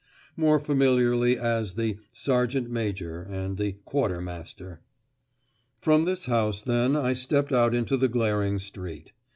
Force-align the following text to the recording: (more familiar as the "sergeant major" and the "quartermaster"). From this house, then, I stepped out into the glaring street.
(more 0.35 0.59
familiar 0.59 1.13
as 1.39 1.75
the 1.75 1.95
"sergeant 2.11 2.71
major" 2.71 3.21
and 3.21 3.59
the 3.59 3.73
"quartermaster"). 3.85 4.81
From 5.79 6.05
this 6.05 6.25
house, 6.25 6.63
then, 6.63 6.95
I 6.95 7.13
stepped 7.13 7.51
out 7.51 7.75
into 7.75 7.97
the 7.97 8.07
glaring 8.09 8.57
street. 8.57 9.11